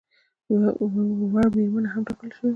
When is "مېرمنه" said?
1.55-1.89